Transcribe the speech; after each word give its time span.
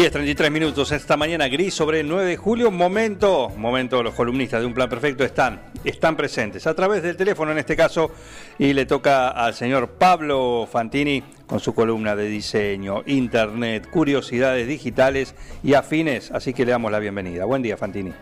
10.33 0.00 0.50
minutos 0.50 0.92
esta 0.92 1.18
mañana 1.18 1.46
gris 1.48 1.74
sobre 1.74 2.00
el 2.00 2.08
9 2.08 2.24
de 2.24 2.36
julio. 2.38 2.70
Momento, 2.70 3.50
momento, 3.50 4.02
los 4.02 4.14
columnistas 4.14 4.60
de 4.60 4.66
Un 4.66 4.72
Plan 4.72 4.88
Perfecto 4.88 5.24
están, 5.24 5.60
están 5.84 6.16
presentes 6.16 6.66
a 6.66 6.72
través 6.72 7.02
del 7.02 7.18
teléfono 7.18 7.52
en 7.52 7.58
este 7.58 7.76
caso 7.76 8.10
y 8.58 8.72
le 8.72 8.86
toca 8.86 9.28
al 9.28 9.52
señor 9.52 9.90
Pablo 9.98 10.66
Fantini 10.72 11.22
con 11.46 11.60
su 11.60 11.74
columna 11.74 12.16
de 12.16 12.28
diseño, 12.28 13.02
internet, 13.04 13.90
curiosidades 13.90 14.66
digitales 14.66 15.34
y 15.62 15.74
afines. 15.74 16.30
Así 16.32 16.54
que 16.54 16.64
le 16.64 16.70
damos 16.70 16.90
la 16.90 16.98
bienvenida. 16.98 17.44
Buen 17.44 17.60
día, 17.60 17.76
Fantini. 17.76 18.14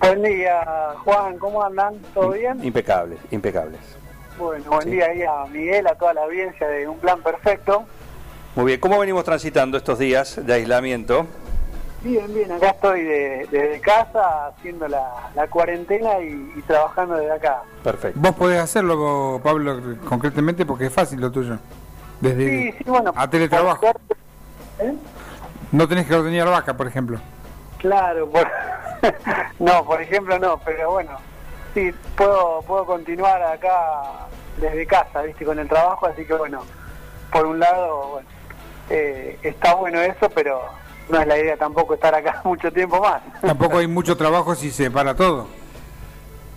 Buen 0.00 0.22
día, 0.24 0.64
Juan. 1.04 1.38
¿Cómo 1.38 1.62
andan? 1.62 1.94
¿Todo 2.14 2.30
bien? 2.32 2.58
Impecables, 2.64 3.20
impecables. 3.30 3.78
Bueno, 4.38 4.64
buen 4.66 4.90
día 4.90 5.06
ahí 5.06 5.22
a 5.22 5.46
Miguel, 5.46 5.86
a 5.86 5.94
toda 5.94 6.14
la 6.14 6.24
audiencia 6.24 6.66
de 6.66 6.88
Un 6.88 6.98
Plan 6.98 7.22
Perfecto. 7.22 7.86
Muy 8.56 8.64
bien, 8.64 8.80
¿cómo 8.80 8.98
venimos 8.98 9.22
transitando 9.22 9.76
estos 9.76 9.98
días 9.98 10.40
de 10.46 10.54
aislamiento? 10.54 11.26
Bien, 12.02 12.32
bien, 12.32 12.50
acá 12.50 12.70
estoy 12.70 13.02
desde 13.02 13.78
casa 13.82 14.46
haciendo 14.46 14.88
la, 14.88 15.46
cuarentena 15.50 16.18
y, 16.20 16.62
trabajando 16.66 17.16
desde 17.16 17.32
acá. 17.32 17.60
Perfecto. 17.84 18.18
Vos 18.18 18.34
podés 18.34 18.58
hacerlo, 18.58 19.42
Pablo, 19.44 19.98
concretamente 20.08 20.64
porque 20.64 20.86
es 20.86 20.92
fácil 20.92 21.20
lo 21.20 21.30
tuyo. 21.30 21.58
Desde 22.22 22.48
sí, 22.48 22.72
sí, 22.78 22.84
bueno, 22.86 23.12
a 23.14 23.28
teletrabajo. 23.28 23.88
¿Eh? 24.78 24.94
No 25.72 25.86
tenés 25.86 26.06
que 26.06 26.14
ordeñar 26.14 26.48
vaca, 26.48 26.74
por 26.74 26.86
ejemplo. 26.86 27.20
Claro, 27.76 28.26
por... 28.30 28.48
no, 29.58 29.84
por 29.84 30.00
ejemplo 30.00 30.38
no, 30.38 30.58
pero 30.64 30.92
bueno, 30.92 31.18
sí, 31.74 31.92
puedo, 32.16 32.62
puedo 32.62 32.86
continuar 32.86 33.42
acá 33.42 34.28
desde 34.58 34.86
casa, 34.86 35.20
viste, 35.20 35.44
con 35.44 35.58
el 35.58 35.68
trabajo, 35.68 36.06
así 36.06 36.24
que 36.24 36.32
bueno, 36.32 36.62
por 37.30 37.44
un 37.44 37.58
lado, 37.58 38.08
bueno, 38.12 38.35
eh, 38.90 39.38
está 39.42 39.74
bueno 39.74 40.00
eso, 40.00 40.28
pero 40.30 40.60
no 41.08 41.20
es 41.20 41.26
la 41.26 41.38
idea 41.38 41.56
tampoco 41.56 41.94
estar 41.94 42.14
acá 42.14 42.40
mucho 42.44 42.72
tiempo 42.72 43.00
más. 43.00 43.22
Tampoco 43.40 43.78
hay 43.78 43.86
mucho 43.86 44.16
trabajo 44.16 44.54
si 44.54 44.70
se 44.70 44.90
para 44.90 45.14
todo. 45.14 45.46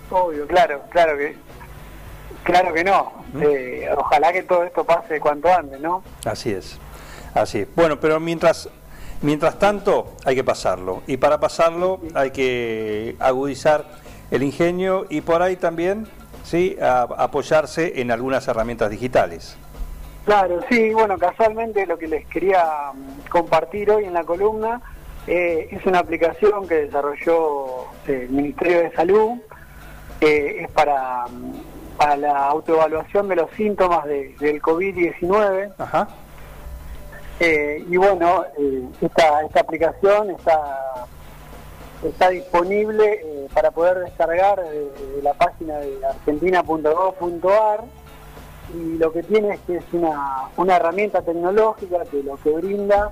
Obvio, 0.09 0.47
claro, 0.47 0.81
claro 0.89 1.17
que 1.17 1.35
claro 2.44 2.73
que 2.73 2.83
no. 2.83 3.11
¿Mm? 3.33 3.44
Eh, 3.44 3.89
ojalá 3.95 4.33
que 4.33 4.44
todo 4.44 4.63
esto 4.63 4.83
pase 4.83 5.19
cuanto 5.19 5.53
antes, 5.53 5.80
¿no? 5.80 6.03
Así 6.25 6.52
es, 6.52 6.80
así 7.33 7.59
es. 7.59 7.75
Bueno, 7.75 8.00
pero 8.00 8.19
mientras 8.19 8.69
mientras 9.22 9.59
tanto 9.59 10.13
hay 10.25 10.35
que 10.35 10.44
pasarlo 10.44 11.03
y 11.05 11.17
para 11.17 11.39
pasarlo 11.39 12.00
hay 12.13 12.31
que 12.31 13.16
agudizar 13.19 13.85
el 14.31 14.44
ingenio 14.44 15.05
y 15.09 15.22
por 15.22 15.41
ahí 15.41 15.57
también 15.57 16.07
sí 16.44 16.77
apoyarse 16.80 18.02
en 18.02 18.11
algunas 18.11 18.47
herramientas 18.47 18.89
digitales. 18.89 19.57
Claro, 20.30 20.59
sí, 20.69 20.94
bueno, 20.94 21.17
casualmente 21.17 21.88
lo 21.88 21.97
que 21.97 22.08
les 22.08 22.23
quería 22.27 22.63
mm, 22.94 23.30
compartir 23.31 23.89
hoy 23.89 24.05
en 24.05 24.13
la 24.13 24.23
columna 24.23 24.80
eh, 25.25 25.69
es 25.72 25.83
una 25.88 25.97
aplicación 25.97 26.67
que 26.67 26.85
desarrolló 26.85 27.85
eh, 28.05 28.25
el 28.25 28.30
Ministerio 28.30 28.81
de 28.81 28.91
Salud, 28.91 29.39
eh, 30.22 30.57
es 30.59 30.69
para, 30.69 31.25
mm, 31.25 31.97
para 31.97 32.16
la 32.16 32.45
autoevaluación 32.45 33.27
de 33.27 33.38
los 33.38 33.50
síntomas 33.57 34.05
del 34.05 34.61
COVID-19. 34.61 35.73
y 37.89 37.97
bueno, 37.97 38.46
esta, 39.01 39.41
esta 39.41 39.61
aplicación 39.61 40.29
está, 40.29 41.07
está 42.03 42.29
disponible 42.29 43.47
para 43.51 43.72
poder 43.72 43.97
descargar 43.97 44.61
de 44.61 45.23
la 45.23 45.34
página 45.34 45.79
de 45.79 46.06
argentina.gov.ar 46.06 47.85
y 48.75 48.97
lo 48.97 49.12
que 49.12 49.24
tiene 49.24 49.56
es 49.56 49.59
que 49.62 49.78
es 49.78 49.84
una, 49.91 50.50
una 50.57 50.75
herramienta 50.75 51.22
tecnológica 51.22 52.06
que 52.06 52.24
lo 52.24 52.38
que 52.38 52.52
brinda 52.52 53.12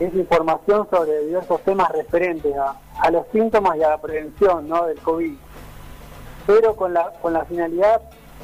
es 0.00 0.14
información 0.14 0.86
sobre 0.90 1.26
diversos 1.26 1.60
temas 1.62 1.90
referentes 1.90 2.54
a, 2.56 3.10
los 3.10 3.26
síntomas 3.32 3.76
y 3.76 3.82
a 3.82 3.90
la 3.90 3.98
prevención 3.98 4.68
¿no? 4.68 4.86
del 4.86 4.98
COVID, 5.00 5.34
pero 6.46 6.76
con 6.76 6.94
la, 6.94 7.10
con 7.20 7.32
la 7.32 7.44
finalidad 7.44 8.02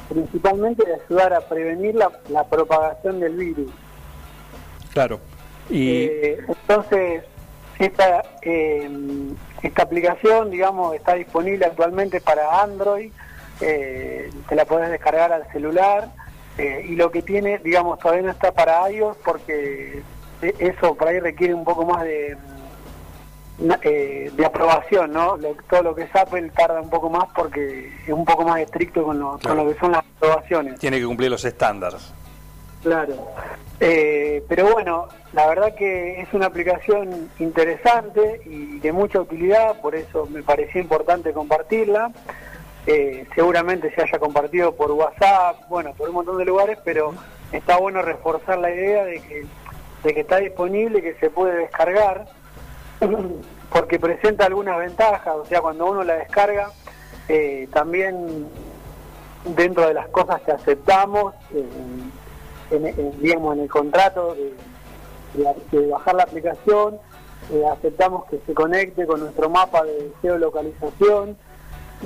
principalmente 0.09 0.85
de 0.85 0.95
ayudar 0.95 1.33
a 1.33 1.41
prevenir 1.41 1.95
la, 1.95 2.43
propagación 2.43 3.19
del 3.19 3.35
virus. 3.35 3.71
Claro. 4.93 5.19
Y... 5.69 6.03
Eh, 6.03 6.45
entonces, 6.47 7.23
esta, 7.79 8.23
eh, 8.41 8.89
esta 9.63 9.83
aplicación, 9.83 10.51
digamos, 10.51 10.95
está 10.95 11.15
disponible 11.15 11.65
actualmente 11.65 12.21
para 12.21 12.61
Android, 12.61 13.11
eh, 13.61 14.29
te 14.47 14.55
la 14.55 14.65
puedes 14.65 14.89
descargar 14.89 15.31
al 15.31 15.49
celular 15.51 16.11
eh, 16.57 16.85
y 16.87 16.95
lo 16.95 17.11
que 17.11 17.21
tiene, 17.21 17.59
digamos, 17.59 17.99
todavía 17.99 18.23
no 18.23 18.31
está 18.31 18.51
para 18.51 18.89
iOS 18.89 19.17
porque 19.23 20.01
eso 20.41 20.95
por 20.95 21.07
ahí 21.07 21.19
requiere 21.19 21.53
un 21.53 21.63
poco 21.63 21.85
más 21.85 22.03
de, 22.03 22.37
mm, 23.59 23.71
eh, 23.81 24.31
de 24.33 24.45
aprobación, 24.45 25.11
¿no? 25.11 25.37
todo 25.69 25.83
lo 25.83 25.95
que 25.95 26.03
es 26.03 26.15
Apple 26.15 26.49
tarda 26.55 26.81
un 26.81 26.89
poco 26.89 27.09
más 27.09 27.25
porque 27.35 27.91
es 28.05 28.13
un 28.13 28.25
poco 28.25 28.43
más 28.43 28.59
estricto 28.59 29.03
con 29.03 29.19
lo, 29.19 29.39
con 29.39 29.57
lo 29.57 29.67
que 29.67 29.79
son 29.79 29.91
las 29.91 30.03
aprobaciones. 30.17 30.79
Tiene 30.79 30.99
que 30.99 31.05
cumplir 31.05 31.29
los 31.29 31.43
estándares. 31.43 32.13
Claro. 32.83 33.15
Eh, 33.79 34.43
pero 34.47 34.71
bueno, 34.71 35.07
la 35.33 35.47
verdad 35.47 35.75
que 35.75 36.21
es 36.21 36.33
una 36.33 36.45
aplicación 36.45 37.29
interesante 37.39 38.41
y 38.45 38.79
de 38.79 38.91
mucha 38.91 39.19
utilidad, 39.19 39.81
por 39.81 39.95
eso 39.95 40.27
me 40.27 40.43
pareció 40.43 40.79
importante 40.79 41.33
compartirla. 41.33 42.11
Eh, 42.87 43.25
seguramente 43.33 43.93
se 43.95 44.03
haya 44.03 44.19
compartido 44.19 44.75
por 44.75 44.91
WhatsApp, 44.91 45.67
bueno, 45.69 45.93
por 45.97 46.07
un 46.09 46.15
montón 46.15 46.37
de 46.37 46.45
lugares, 46.45 46.77
pero 46.83 47.15
está 47.51 47.77
bueno 47.77 48.03
reforzar 48.03 48.59
la 48.59 48.69
idea 48.69 49.05
de 49.05 49.21
que, 49.21 49.45
de 50.03 50.13
que 50.13 50.19
está 50.19 50.37
disponible, 50.37 51.01
que 51.01 51.15
se 51.15 51.31
puede 51.31 51.57
descargar, 51.57 52.27
porque 53.71 53.99
presenta 53.99 54.45
algunas 54.45 54.77
ventajas, 54.77 55.35
o 55.35 55.45
sea, 55.45 55.61
cuando 55.61 55.87
uno 55.87 56.03
la 56.03 56.15
descarga, 56.17 56.69
eh, 57.27 57.67
también 57.73 58.47
dentro 59.45 59.87
de 59.87 59.95
las 59.95 60.07
cosas 60.09 60.41
que 60.41 60.51
aceptamos, 60.51 61.33
eh, 61.55 61.65
en, 62.69 63.19
digamos, 63.19 63.55
en 63.55 63.63
el 63.63 63.69
contrato 63.69 64.35
de, 64.35 65.87
bajar 65.89 66.15
la 66.15 66.23
aplicación, 66.23 66.97
aceptamos 67.71 68.25
que 68.25 68.39
se 68.45 68.53
conecte 68.53 69.05
con 69.05 69.19
nuestro 69.19 69.49
mapa 69.49 69.83
de 69.83 70.11
geolocalización, 70.21 71.35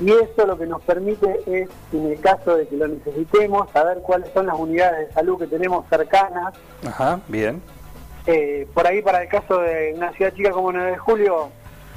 y 0.01 0.11
eso 0.11 0.45
lo 0.45 0.57
que 0.57 0.65
nos 0.65 0.81
permite 0.83 1.39
es, 1.45 1.69
en 1.91 2.11
el 2.11 2.19
caso 2.19 2.55
de 2.55 2.67
que 2.67 2.77
lo 2.77 2.87
necesitemos, 2.87 3.69
saber 3.71 3.99
cuáles 3.99 4.31
son 4.33 4.45
las 4.45 4.57
unidades 4.57 5.07
de 5.07 5.13
salud 5.13 5.39
que 5.39 5.47
tenemos 5.47 5.85
cercanas. 5.89 6.53
Ajá, 6.85 7.19
bien. 7.27 7.61
Eh, 8.27 8.67
por 8.73 8.85
ahí 8.85 9.01
para 9.01 9.23
el 9.23 9.29
caso 9.29 9.59
de 9.59 9.93
una 9.95 10.11
ciudad 10.13 10.33
chica 10.33 10.51
como 10.51 10.71
9 10.71 10.91
de 10.91 10.97
julio, 10.97 11.49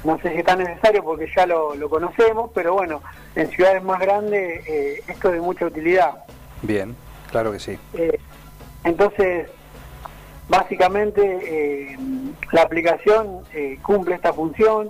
no 0.03 0.17
sé 0.19 0.31
si 0.31 0.39
es 0.39 0.45
tan 0.45 0.59
necesario 0.59 1.03
porque 1.03 1.27
ya 1.35 1.45
lo, 1.45 1.75
conocemos, 1.89 2.51
pero 2.53 2.73
bueno, 2.73 3.01
en 3.35 3.49
ciudades 3.51 3.83
más 3.83 3.99
grandes 3.99 4.67
eh, 4.67 5.03
esto 5.07 5.29
es 5.29 5.35
de 5.35 5.41
mucha 5.41 5.65
utilidad. 5.65 6.25
Bien, 6.61 6.95
claro 7.31 7.51
que 7.51 7.59
sí. 7.59 7.77
Eh, 7.93 8.19
entonces, 8.83 9.49
básicamente 10.49 11.97
la 12.51 12.63
aplicación 12.63 13.41
cumple 13.81 14.15
esta 14.15 14.33
función. 14.33 14.89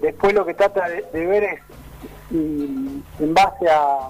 Después 0.00 0.32
lo 0.32 0.44
que 0.46 0.54
trata 0.54 0.88
de 0.88 1.26
ver 1.26 1.44
es 1.44 1.60
y 2.32 3.02
en 3.18 3.34
base 3.34 3.68
a, 3.68 4.08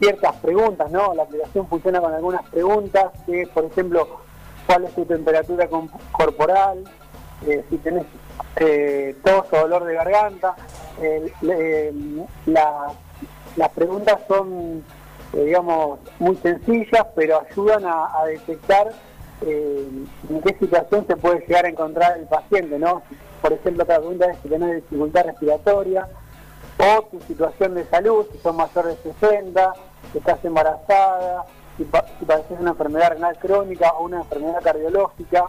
ciertas 0.00 0.34
preguntas, 0.36 0.90
¿no? 0.90 1.14
La 1.14 1.22
aplicación 1.22 1.66
funciona 1.68 2.00
con 2.00 2.12
algunas 2.12 2.44
preguntas, 2.50 3.06
que 3.26 3.42
es, 3.42 3.48
por 3.48 3.64
ejemplo, 3.64 4.20
cuál 4.66 4.84
es 4.84 4.94
tu 4.94 5.04
temperatura 5.04 5.68
corporal, 6.12 6.84
eh, 7.46 7.64
si 7.70 7.78
tenés 7.78 8.04
eh, 8.56 9.16
tos 9.24 9.46
o 9.52 9.56
dolor 9.56 9.84
de 9.84 9.94
garganta. 9.94 10.56
las 13.56 13.68
preguntas 13.70 14.18
son, 14.28 14.84
eh, 15.32 15.44
digamos, 15.44 16.00
muy 16.18 16.36
sencillas, 16.36 17.06
pero 17.14 17.40
ayudan 17.48 17.84
a, 17.86 18.24
detectar 18.26 18.92
en 19.42 20.08
qué 20.44 20.56
situación 20.58 21.06
se 21.06 21.16
puede 21.16 21.40
llegar 21.46 21.64
a 21.64 21.68
encontrar 21.68 22.18
el 22.18 22.26
paciente, 22.26 22.78
¿no? 22.78 23.02
Por 23.40 23.52
ejemplo, 23.52 23.84
otra 23.84 23.98
pregunta 23.98 24.26
es 24.30 24.38
si 24.42 24.48
tenés 24.48 24.76
dificultad 24.76 25.24
respiratoria, 25.26 26.08
o 26.78 27.02
tu 27.02 27.20
situación 27.26 27.74
de 27.74 27.84
salud, 27.86 28.26
si 28.32 28.38
son 28.38 28.56
mayores 28.56 29.02
de 29.02 29.12
60, 29.12 29.72
si 30.12 30.18
estás 30.18 30.44
embarazada, 30.44 31.44
si, 31.76 31.84
padeces 31.84 32.58
una 32.58 32.70
enfermedad 32.70 33.10
renal 33.10 33.36
crónica 33.38 33.90
o 33.92 34.04
una 34.04 34.18
enfermedad 34.18 34.62
cardiológica 34.62 35.44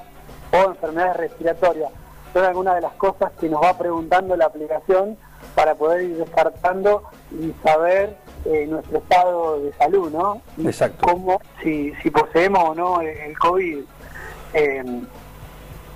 o 0.52 0.70
enfermedades 0.70 1.18
respiratorias. 1.18 1.92
Son 2.34 2.44
algunas 2.44 2.76
de 2.76 2.82
las 2.82 2.94
cosas 2.94 3.32
que 3.40 3.50
nos 3.50 3.62
va 3.62 3.78
preguntando 3.78 4.36
la 4.36 4.46
aplicación 4.46 5.18
para 5.56 5.76
poder 5.76 6.04
ir 6.04 6.18
descartando 6.18 7.04
y 7.32 7.54
saber 7.64 8.18
eh, 8.46 8.68
nuestro 8.68 9.00
estado 9.00 9.62
de 9.62 9.74
salud, 9.74 10.12
¿no? 10.12 10.42
Exacto. 10.64 11.08
Cómo, 11.08 11.42
si, 11.64 11.94
si 12.04 12.10
poseemos 12.12 12.70
o 12.70 12.76
no 12.76 13.02
el 13.02 13.38
COVID. 13.38 13.80
Eh, 14.54 14.84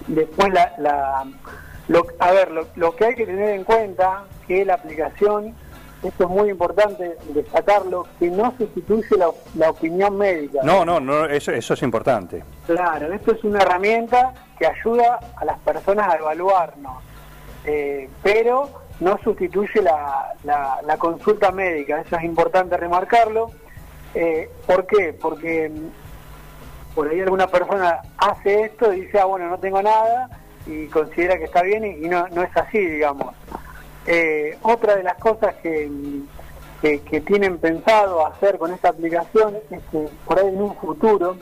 después, 0.07 0.53
la, 0.53 0.73
la 0.79 1.25
lo, 1.93 2.07
a 2.17 2.31
ver, 2.31 2.49
lo, 2.49 2.65
lo, 2.75 2.95
que 2.95 3.05
hay 3.05 3.15
que 3.15 3.25
tener 3.25 3.49
en 3.49 3.63
cuenta 3.63 4.23
que 4.47 4.65
la 4.65 4.73
aplicación, 4.73 5.53
esto 6.01 6.23
es 6.23 6.29
muy 6.29 6.49
importante 6.49 7.17
destacarlo, 7.35 8.07
que 8.17 8.31
no 8.31 8.51
sustituye 8.57 9.15
la, 9.15 9.29
la 9.55 9.69
opinión 9.69 10.17
médica. 10.17 10.61
No, 10.63 10.83
no, 10.83 10.99
no, 10.99 11.25
eso, 11.25 11.51
eso 11.51 11.75
es 11.75 11.83
importante. 11.83 12.43
Claro, 12.65 13.13
esto 13.13 13.33
es 13.33 13.43
una 13.43 13.61
herramienta 13.61 14.33
que 14.57 14.65
ayuda 14.65 15.19
a 15.35 15.45
las 15.45 15.59
personas 15.59 16.11
a 16.11 16.17
evaluarnos, 16.17 17.03
eh, 17.65 18.09
pero 18.23 18.69
no 18.99 19.19
sustituye 19.23 19.83
la, 19.83 20.33
la, 20.43 20.97
consulta 20.97 21.51
médica, 21.51 22.01
eso 22.01 22.15
es 22.15 22.23
importante 22.23 22.75
remarcarlo. 22.75 23.51
Eh, 24.15 24.49
¿Por 24.65 24.87
qué? 24.87 25.13
Porque 25.13 25.69
mm, 25.69 26.95
por 26.95 27.07
ahí 27.07 27.21
alguna 27.21 27.45
persona 27.47 28.01
hace 28.17 28.61
esto 28.61 28.91
y 28.93 29.01
dice, 29.01 29.19
ah, 29.19 29.25
bueno, 29.25 29.47
no 29.47 29.59
tengo 29.59 29.81
nada 29.81 30.29
y 30.65 30.87
considera 30.87 31.37
que 31.37 31.45
está 31.45 31.61
bien 31.61 31.85
y, 31.85 32.07
no, 32.07 32.27
no 32.29 32.43
es 32.43 32.55
así, 32.55 32.79
digamos. 32.79 33.35
Eh, 34.05 34.57
otra 34.61 34.95
de 34.95 35.03
las 35.03 35.15
cosas 35.15 35.55
que, 35.63 35.89
que, 36.81 37.01
que, 37.01 37.21
tienen 37.21 37.57
pensado 37.57 38.25
hacer 38.25 38.57
con 38.57 38.73
esta 38.73 38.89
aplicación 38.89 39.55
es 39.71 39.81
que 39.91 40.09
por 40.25 40.39
ahí 40.39 40.47
en 40.47 40.61
un 40.61 40.75
futuro 40.75 41.37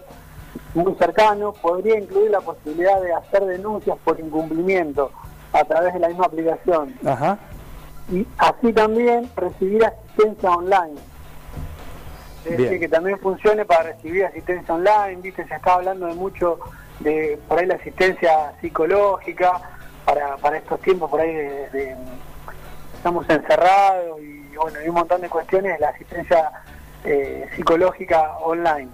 muy 0.74 0.94
cercano 0.96 1.54
podría 1.54 2.00
incluir 2.00 2.32
la 2.32 2.42
posibilidad 2.42 3.02
de 3.02 3.14
hacer 3.14 3.46
denuncias 3.46 3.98
por 4.04 4.20
incumplimiento 4.20 5.12
a 5.54 5.64
través 5.64 5.94
de 5.94 6.00
la 6.00 6.08
misma 6.08 6.26
aplicación. 6.26 6.96
Ajá. 7.06 7.38
Y 8.12 8.28
así 8.38 8.74
también 8.74 9.30
recibir 9.36 9.84
asistencia 9.86 10.52
online. 10.52 11.00
Es 12.46 12.58
decir, 12.58 12.80
que 12.80 12.90
también 12.90 13.20
funcione 13.20 13.66
para 13.66 13.84
recibir 13.84 14.26
asistencia 14.26 14.74
online, 14.74 15.22
viste, 15.22 15.48
se 15.48 15.56
está 15.56 15.76
hablando 15.76 16.08
de 16.08 16.16
mucho 16.16 16.60
de 17.04 17.40
por 17.48 17.60
ahí 17.60 17.66
la 17.66 17.76
asistencia 17.76 18.54
psicológica 18.62 19.60
para, 20.06 20.38
para 20.38 20.58
estos 20.58 20.80
tiempos 20.82 21.10
por 21.10 21.22
ahí 21.22 21.36
estamos 22.96 23.28
encerrados 23.30 24.20
y 24.22 24.56
bueno, 24.56 24.80
hay 24.80 24.90
un 24.90 24.96
montón 24.96 25.22
de 25.22 25.30
cuestiones, 25.30 25.80
la 25.80 25.90
asistencia 25.90 26.52
eh, 27.04 27.50
psicológica 27.56 28.38
online. 28.44 28.90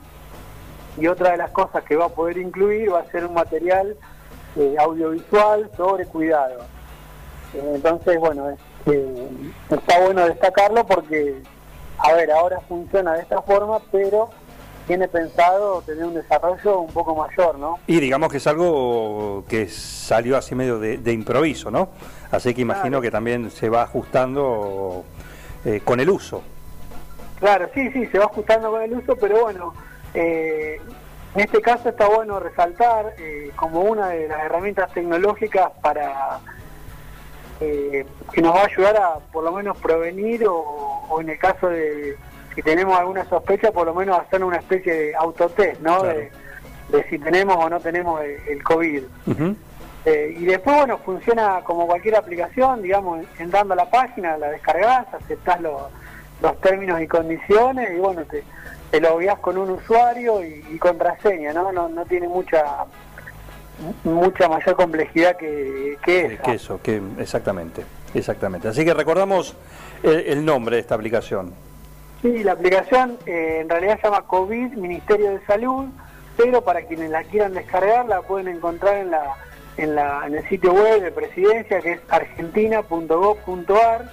Y 0.98 1.08
otra 1.08 1.32
de 1.32 1.38
las 1.38 1.52
cosas 1.52 1.84
que 1.84 1.96
va 1.96 2.06
a 2.06 2.10
poder 2.10 2.38
incluir 2.38 2.94
va 2.94 3.00
a 3.00 3.12
ser 3.12 3.26
un 3.26 3.34
material 3.34 3.98
eh, 4.56 4.76
audiovisual 4.80 5.70
sobre 5.76 6.06
cuidado. 6.06 6.62
Eh, 7.54 7.72
entonces, 7.76 8.18
bueno, 8.18 8.56
está 9.70 10.00
bueno 10.00 10.26
destacarlo 10.26 10.86
porque, 10.86 11.42
a 11.98 12.14
ver, 12.14 12.32
ahora 12.32 12.62
funciona 12.62 13.14
de 13.14 13.24
esta 13.24 13.42
forma, 13.42 13.80
pero 13.92 14.30
tiene 14.88 15.08
pensado 15.10 15.82
tener 15.82 16.06
un 16.06 16.14
desarrollo 16.14 16.80
un 16.80 16.94
poco 16.94 17.14
mayor, 17.14 17.60
¿no? 17.60 17.78
Y 17.88 18.00
digamos 18.00 18.32
que 18.32 18.38
es 18.38 18.48
algo 18.48 19.44
que 19.48 19.68
salió 19.68 20.38
así 20.38 20.56
medio 20.56 20.80
de, 20.80 21.12
improviso, 21.12 21.70
¿no? 21.70 21.90
Así 22.32 22.54
que 22.54 22.62
imagino 22.62 23.02
que 23.02 23.12
también 23.12 23.52
se 23.52 23.70
va 23.70 23.84
ajustando 23.84 25.04
eh, 25.66 25.82
con 25.84 26.00
el 26.00 26.10
uso. 26.10 26.42
Claro, 27.40 27.70
sí, 27.74 27.92
sí, 27.92 28.08
se 28.08 28.18
va 28.18 28.26
ajustando 28.26 28.72
con 28.72 28.82
el 28.82 28.94
uso, 28.94 29.16
pero 29.18 29.42
bueno, 29.42 29.74
eh, 30.14 30.80
en 31.36 31.42
este 31.42 31.62
caso 31.62 31.90
está 31.90 32.08
bueno 32.08 32.40
resaltar 32.40 33.14
eh, 33.20 33.52
como 33.58 33.82
una 33.82 34.08
de 34.08 34.28
las 34.30 34.46
herramientas 34.46 34.92
tecnológicas 34.94 35.70
para 35.82 36.40
que 37.60 38.06
nos 38.40 38.56
va 38.56 38.62
a 38.62 38.66
ayudar 38.66 38.98
a 38.98 39.16
por 39.32 39.44
lo 39.44 39.52
menos 39.52 39.76
prevenir 39.80 40.46
o 40.48 41.18
en 41.20 41.30
el 41.30 41.40
caso 41.40 41.70
de 41.70 42.16
si 42.58 42.64
tenemos 42.64 42.98
alguna 42.98 43.24
sospecha, 43.30 43.72
por 43.72 43.86
lo 43.86 43.94
menos 43.94 44.20
hacer 44.20 44.44
una 44.44 44.58
especie 44.58 44.92
de 44.92 45.16
autotest, 45.16 45.80
¿no? 45.80 46.02
De, 46.02 46.32
si 47.08 47.20
tenemos 47.20 47.56
o 47.56 47.70
no 47.70 47.80
tenemos 47.80 48.20
el, 48.24 48.64
COVID. 48.64 49.04
Eh, 50.06 50.36
y 50.40 50.46
después, 50.46 50.76
bueno, 50.76 50.98
funciona 50.98 51.62
como 51.64 51.86
cualquier 51.86 52.16
aplicación, 52.16 52.82
digamos, 52.82 53.24
entrando 53.38 53.76
a 53.76 53.78
la 53.78 53.88
página, 53.88 54.38
la 54.38 54.50
descargas, 54.50 55.06
aceptás 55.14 55.62
los, 55.62 55.84
los 56.42 56.60
términos 56.60 57.00
y 57.00 57.06
condiciones 57.06 57.92
y, 57.96 58.00
bueno, 58.00 58.24
te, 58.24 58.44
te 58.90 59.02
lo 59.02 59.20
guías 59.20 59.38
con 59.38 59.60
un 59.60 59.70
usuario 59.70 60.44
y, 60.44 60.80
contraseña, 60.80 61.54
¿no? 61.54 61.72
¿no? 61.72 61.88
No 61.88 62.06
tiene 62.06 62.28
mucha 62.28 62.86
mucha 64.04 64.50
mayor 64.50 64.76
complejidad 64.76 65.38
que, 65.38 66.00
que, 66.04 66.40
que 66.44 66.54
eso, 66.54 66.82
que 66.82 67.00
exactamente, 67.20 67.84
exactamente. 68.16 68.68
Así 68.68 68.84
que 68.84 68.96
recordamos 68.96 69.56
el 70.02 70.44
nombre 70.44 70.78
de 70.78 70.82
esta 70.82 70.96
aplicación. 70.96 71.67
Sí, 72.22 72.44
la 72.44 72.54
aplicación 72.54 73.18
eh, 73.26 73.60
en 73.62 73.70
realidad 73.70 73.98
se 73.98 74.08
llama 74.08 74.24
COVID 74.24 74.74
Ministerio 74.74 75.32
de 75.32 75.46
Salud, 75.46 75.86
pero 76.36 76.62
para 76.62 76.82
quienes 76.84 77.10
la 77.10 77.24
quieran 77.24 77.54
descargar 77.54 78.08
la 78.08 78.22
pueden 78.22 78.48
encontrar 78.48 78.98
en 78.98 79.12
la 79.12 79.36
en, 79.78 79.96
la, 79.96 80.24
en 80.26 80.36
el 80.36 80.48
sitio 80.50 80.74
web 80.74 81.02
de 81.02 81.12
Presidencia 81.12 81.80
que 81.80 81.94
es 81.94 82.02
argentina.gov.ar. 82.10 84.12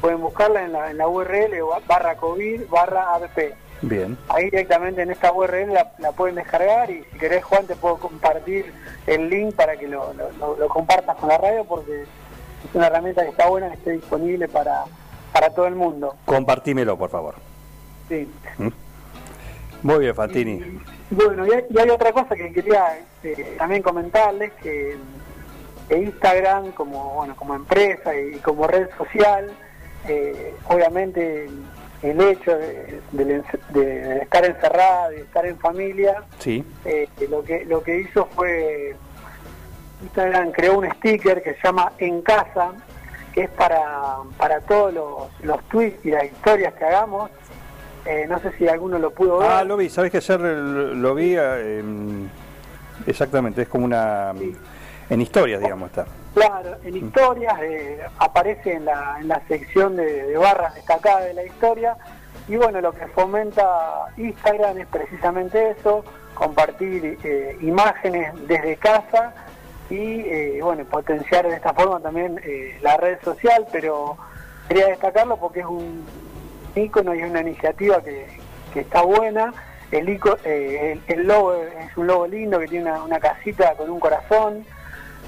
Pueden 0.00 0.20
buscarla 0.20 0.64
en 0.64 0.72
la, 0.72 0.90
en 0.90 0.98
la 0.98 1.06
URL 1.06 1.52
barra 1.86 2.16
COVID 2.16 2.62
barra 2.68 3.14
ABP. 3.14 3.54
Bien. 3.82 4.16
Ahí 4.28 4.44
directamente 4.44 5.02
en 5.02 5.10
esta 5.10 5.32
URL 5.32 5.72
la, 5.72 6.12
pueden 6.12 6.36
descargar 6.36 6.90
y 6.90 7.04
si 7.12 7.18
querés 7.18 7.44
Juan 7.44 7.66
te 7.66 7.76
puedo 7.76 7.98
compartir 7.98 8.72
el 9.06 9.28
link 9.28 9.54
para 9.54 9.76
que 9.76 9.88
lo, 9.88 10.12
lo 10.14 10.68
compartas 10.68 11.16
con 11.16 11.28
la 11.28 11.38
radio 11.38 11.64
porque 11.64 12.02
es 12.02 12.74
una 12.74 12.86
herramienta 12.86 13.22
que 13.22 13.30
está 13.30 13.48
buena, 13.48 13.68
que 13.68 13.74
esté 13.74 13.90
disponible 13.92 14.48
para 14.48 14.84
para 15.32 15.50
todo 15.50 15.66
el 15.66 15.74
mundo. 15.74 16.16
Compartímelo, 16.24 16.96
por 16.96 17.10
favor. 17.10 17.34
Sí. 18.08 18.28
¿Mm? 18.58 18.68
Muy 19.82 19.98
bien, 19.98 20.14
Fantini. 20.14 20.80
bueno, 21.10 21.46
y 21.46 21.78
hay, 21.78 21.90
otra 21.90 22.12
cosa 22.12 22.36
que 22.36 22.52
quería 22.52 22.98
este, 23.22 23.42
también 23.58 23.82
comentarles, 23.82 24.52
que, 24.62 24.96
Instagram 25.90 26.72
como 26.72 27.16
bueno 27.16 27.36
como 27.36 27.54
empresa 27.54 28.16
y 28.16 28.38
como 28.38 28.66
red 28.66 28.88
social, 28.96 29.50
eh, 30.08 30.54
obviamente 30.68 31.50
el 32.02 32.20
hecho 32.20 32.56
de, 32.56 33.42
estar 34.22 34.44
encerrada, 34.44 35.10
de 35.10 35.20
estar 35.20 35.44
en 35.44 35.58
familia, 35.58 36.22
sí. 36.38 36.64
Eh, 36.86 37.08
lo 37.28 37.44
que 37.44 37.66
lo 37.66 37.82
que 37.82 38.00
hizo 38.00 38.24
fue 38.34 38.96
Instagram 40.02 40.52
creó 40.52 40.78
un 40.78 40.90
sticker 40.92 41.42
que 41.42 41.54
se 41.54 41.60
llama 41.62 41.92
En 41.98 42.22
Casa, 42.22 42.72
que 43.32 43.42
es 43.42 43.50
para, 43.50 44.18
para 44.36 44.60
todos 44.60 44.92
los, 44.92 45.42
los 45.42 45.62
tweets 45.68 46.04
y 46.04 46.10
las 46.10 46.24
historias 46.24 46.74
que 46.74 46.84
hagamos. 46.84 47.30
Eh, 48.04 48.26
no 48.28 48.38
sé 48.40 48.52
si 48.58 48.68
alguno 48.68 48.98
lo 48.98 49.12
pudo 49.12 49.38
ver. 49.38 49.50
Ah, 49.50 49.64
lo 49.64 49.76
vi, 49.76 49.88
sabes 49.88 50.10
que 50.10 50.18
ayer 50.18 50.40
lo 50.40 51.14
vi 51.14 51.34
eh, 51.38 51.82
exactamente, 53.06 53.62
es 53.62 53.68
como 53.68 53.84
una... 53.84 54.32
En 55.10 55.20
historias, 55.20 55.60
digamos, 55.60 55.90
está. 55.90 56.06
Claro, 56.32 56.76
en 56.84 56.96
historias 56.96 57.54
eh, 57.60 58.00
aparece 58.18 58.74
en 58.74 58.86
la, 58.86 59.18
en 59.20 59.28
la 59.28 59.42
sección 59.46 59.96
de, 59.96 60.34
barras 60.36 60.74
destacadas 60.74 61.24
de 61.24 61.34
la 61.34 61.44
historia 61.44 61.96
y 62.48 62.56
bueno, 62.56 62.80
lo 62.80 62.92
que 62.92 63.06
fomenta 63.08 64.06
Instagram 64.16 64.78
es 64.78 64.86
precisamente 64.86 65.70
eso, 65.78 66.02
compartir 66.34 67.18
imágenes 67.60 68.32
desde 68.48 68.76
casa 68.76 69.34
y 69.92 70.20
eh, 70.20 70.58
bueno, 70.62 70.86
potenciar 70.86 71.46
de 71.46 71.54
esta 71.54 71.74
forma 71.74 72.00
también 72.00 72.40
eh, 72.44 72.78
la 72.80 72.96
red 72.96 73.18
social, 73.22 73.66
pero 73.70 74.16
quería 74.66 74.86
destacarlo 74.86 75.36
porque 75.36 75.60
es 75.60 75.66
un 75.66 76.02
icono 76.74 77.14
y 77.14 77.22
una 77.22 77.42
iniciativa 77.42 78.02
que, 78.02 78.26
está 78.74 79.02
buena. 79.02 79.52
El, 79.90 80.08
eh, 80.44 80.98
el, 81.06 81.26
logo 81.26 81.52
es 81.54 81.94
un 81.98 82.06
logo 82.06 82.26
lindo 82.26 82.58
que 82.58 82.68
tiene 82.68 82.90
una, 82.90 83.20
casita 83.20 83.74
con 83.74 83.90
un 83.90 84.00
corazón. 84.00 84.64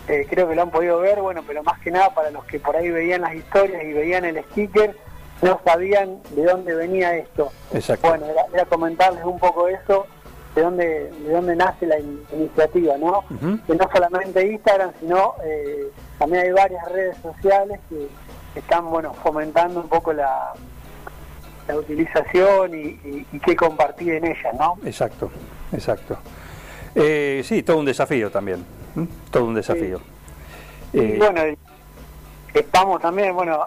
creo 0.07 0.49
que 0.49 0.55
lo 0.55 0.63
han 0.63 0.71
podido 0.71 0.99
ver, 1.01 1.21
bueno, 1.21 1.43
pero 1.47 1.63
más 1.63 1.79
que 1.81 1.91
nada 1.91 2.15
para 2.15 2.31
los 2.31 2.47
que 2.47 2.59
por 2.59 2.75
ahí 2.75 2.89
veían 2.89 3.21
las 3.21 3.35
historias 3.35 3.85
y 3.85 3.93
veían 3.93 4.25
el 4.25 4.43
sticker, 4.45 4.97
no 5.43 5.61
sabían 5.63 6.23
de 6.31 6.45
dónde 6.45 6.75
venía 6.75 7.15
esto. 7.15 7.53
Exacto. 7.75 8.09
Bueno, 8.09 8.25
era 8.55 8.65
comentarles 8.65 9.25
un 9.25 9.39
poco 9.39 9.69
eso 9.69 10.07
de 10.55 10.63
dónde, 10.63 11.11
de 11.11 11.33
dónde 11.33 11.57
nace 11.57 11.87
la 11.87 11.99
iniciativa, 11.99 12.97
¿no? 12.97 13.25
Que 13.67 13.75
no 13.75 13.89
solamente 13.93 14.47
Instagram, 14.47 14.93
sino 15.01 15.35
eh, 15.45 15.91
también 16.19 16.45
hay 16.45 16.53
varias 16.53 16.93
redes 16.93 17.17
sociales 17.23 17.81
que, 17.89 18.09
están, 18.55 18.89
bueno, 18.89 19.13
fomentando 19.15 19.81
un 19.81 19.89
poco 19.89 20.13
la, 20.13 20.53
la 21.67 21.77
utilización 21.77 22.73
y, 22.73 23.27
y, 23.33 23.41
qué 23.41 23.57
compartir 23.57 24.15
en 24.15 24.27
ellas, 24.27 24.55
¿no? 24.57 24.79
Exacto, 24.85 25.29
exacto. 25.73 26.17
Eh, 26.95 27.43
sí, 27.45 27.65
todo 27.65 27.79
un 27.79 27.85
desafío 27.85 28.31
también, 28.31 28.65
todo 29.33 29.47
un 29.47 29.57
desafío. 29.57 30.01
Y 30.93 31.01
eh, 31.01 31.17
bueno, 31.19 31.41
estamos 32.53 33.03
también, 33.03 33.35
bueno, 33.35 33.59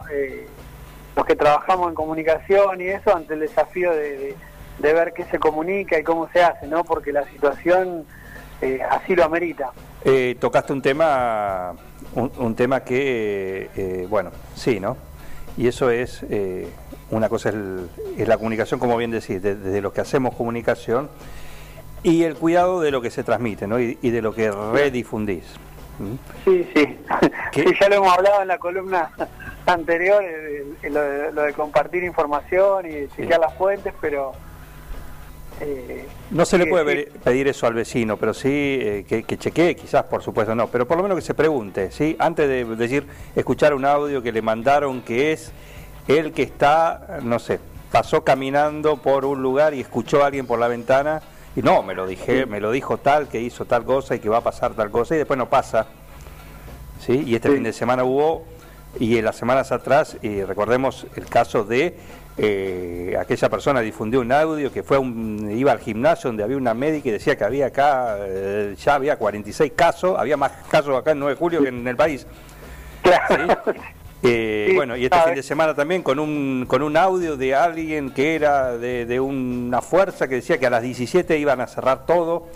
los 1.17 1.25
que 1.25 1.35
trabajamos 1.35 1.89
en 1.89 1.95
comunicación 1.95 2.79
y 2.79 2.87
eso, 2.87 3.13
ante 3.13 3.33
el 3.33 3.41
desafío 3.41 3.91
de 3.91 4.17
de 4.17 4.35
ver 4.79 5.13
qué 5.13 5.25
se 5.25 5.39
comunica 5.39 5.99
y 5.99 6.03
cómo 6.03 6.29
se 6.29 6.43
hace, 6.43 6.67
¿no? 6.67 6.83
Porque 6.83 7.11
la 7.11 7.25
situación 7.25 8.05
eh, 8.61 8.79
así 8.89 9.15
lo 9.15 9.23
amerita. 9.23 9.71
Eh, 10.03 10.37
tocaste 10.39 10.73
un 10.73 10.81
tema, 10.81 11.73
un, 12.15 12.55
tema 12.55 12.81
que, 12.81 13.69
eh, 13.75 14.07
bueno, 14.09 14.31
sí, 14.55 14.79
¿no? 14.79 14.95
Y 15.57 15.67
eso 15.67 15.89
es, 15.89 16.23
eh, 16.29 16.67
una 17.09 17.29
cosa 17.29 17.49
es, 17.49 18.27
la 18.27 18.37
comunicación, 18.37 18.79
como 18.79 18.95
bien 18.95 19.11
decís, 19.11 19.41
desde 19.41 19.81
lo 19.81 19.91
que 19.91 20.01
hacemos 20.01 20.35
comunicación 20.35 21.09
y 22.03 22.23
el 22.23 22.35
cuidado 22.35 22.79
de 22.79 22.91
lo 22.91 23.01
que 23.01 23.09
se 23.09 23.23
transmite 23.23 23.67
¿no? 23.67 23.79
y, 23.79 23.95
de 23.95 24.21
lo 24.21 24.33
que 24.33 24.51
redifundís. 24.51 25.45
¿Mm? 25.99 26.13
Sí, 26.45 26.69
sí. 26.75 26.97
sí. 27.53 27.65
Ya 27.81 27.89
lo 27.89 27.95
hemos 27.95 28.13
hablado 28.15 28.43
en 28.43 28.47
la 28.47 28.59
columna 28.59 29.11
anterior, 29.65 30.23
lo, 30.83 31.41
de, 31.41 31.53
compartir 31.53 32.03
información 32.03 32.85
y 32.85 33.07
chequear 33.15 33.39
las 33.39 33.53
fuentes, 33.55 33.93
pero... 33.99 34.33
Eh, 35.59 36.05
no 36.31 36.45
se 36.45 36.57
le 36.57 36.67
puede 36.67 37.07
pedir 37.23 37.47
eso 37.47 37.65
al 37.65 37.73
vecino, 37.73 38.17
pero 38.17 38.33
sí 38.33 38.49
eh, 38.51 39.05
que, 39.07 39.23
que, 39.23 39.37
chequee, 39.37 39.75
quizás 39.75 40.03
por 40.03 40.21
supuesto 40.21 40.53
no, 40.53 40.67
pero 40.67 40.87
por 40.87 40.97
lo 40.97 41.03
menos 41.03 41.17
que 41.17 41.23
se 41.23 41.33
pregunte, 41.33 41.89
¿sí? 41.91 42.15
antes 42.19 42.47
de 42.47 42.63
decir, 42.75 43.07
escuchar 43.35 43.73
un 43.73 43.85
audio 43.85 44.21
que 44.21 44.31
le 44.31 44.41
mandaron 44.41 45.01
que 45.01 45.31
es 45.31 45.51
el 46.07 46.31
que 46.33 46.43
está, 46.43 47.19
no 47.23 47.39
sé, 47.39 47.59
pasó 47.91 48.23
caminando 48.23 48.97
por 48.97 49.25
un 49.25 49.41
lugar 49.41 49.73
y 49.73 49.81
escuchó 49.81 50.23
a 50.23 50.27
alguien 50.27 50.45
por 50.45 50.59
la 50.59 50.67
ventana 50.67 51.21
y 51.55 51.61
no, 51.63 51.81
me 51.81 51.95
lo 51.95 52.05
dije, 52.05 52.45
me 52.45 52.59
lo 52.59 52.71
dijo 52.71 52.97
tal, 52.97 53.27
que 53.27 53.41
hizo 53.41 53.65
tal 53.65 53.83
cosa 53.83 54.15
y 54.15 54.19
que 54.19 54.29
va 54.29 54.37
a 54.37 54.43
pasar 54.43 54.75
tal 54.75 54.91
cosa 54.91 55.15
y 55.15 55.17
después 55.17 55.39
no 55.39 55.49
pasa. 55.49 55.87
¿Sí? 57.03 57.23
Y 57.25 57.35
este 57.35 57.49
fin 57.49 57.63
de 57.63 57.73
semana 57.73 58.03
hubo 58.03 58.45
y 58.99 59.17
en 59.17 59.25
las 59.25 59.35
semanas 59.35 59.71
atrás, 59.71 60.17
y 60.21 60.43
recordemos 60.43 61.07
el 61.15 61.25
caso 61.25 61.63
de 61.63 61.97
eh, 62.39 63.17
aquella 63.19 63.49
persona 63.49 63.81
difundió 63.81 64.21
un 64.21 64.31
audio 64.31 64.71
que 64.71 64.83
fue 64.83 64.99
un, 64.99 65.49
iba 65.51 65.71
al 65.71 65.79
gimnasio 65.79 66.29
donde 66.29 66.43
había 66.43 66.57
una 66.57 66.75
médica 66.75 67.09
y 67.09 67.11
decía 67.11 67.35
que 67.35 67.43
había 67.43 67.67
acá, 67.67 68.17
eh, 68.19 68.75
ya 68.77 68.95
había 68.95 69.17
46 69.17 69.71
casos, 69.75 70.17
había 70.19 70.37
más 70.37 70.51
casos 70.69 70.95
acá 70.95 71.11
en 71.11 71.19
9 71.19 71.33
de 71.33 71.39
julio 71.39 71.61
que 71.63 71.69
en 71.69 71.87
el 71.87 71.95
país. 71.95 72.27
Eh, 74.23 74.71
bueno, 74.73 74.97
y 74.97 75.05
este 75.05 75.21
fin 75.21 75.35
de 75.35 75.43
semana 75.43 75.75
también 75.75 76.01
con 76.01 76.17
un, 76.17 76.65
con 76.67 76.81
un 76.81 76.97
audio 76.97 77.37
de 77.37 77.53
alguien 77.53 78.09
que 78.09 78.33
era 78.33 78.75
de, 78.75 79.05
de 79.05 79.19
una 79.19 79.79
fuerza 79.81 80.27
que 80.27 80.35
decía 80.35 80.57
que 80.57 80.65
a 80.65 80.71
las 80.71 80.81
17 80.81 81.37
iban 81.37 81.61
a 81.61 81.67
cerrar 81.67 82.07
todo. 82.07 82.47